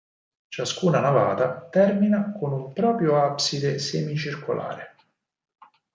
Ciascuna 0.47 0.99
navata 0.99 1.67
termina 1.69 2.31
con 2.31 2.53
un 2.53 2.73
proprio 2.73 3.23
abside 3.23 3.77
semicircolare. 3.77 4.95